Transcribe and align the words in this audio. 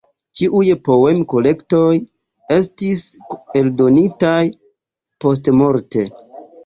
Ĉiuj 0.39 0.69
poem-kolektoj 0.87 1.91
estis 2.57 3.03
eldonitaj 3.61 4.41
postmorte. 5.27 6.09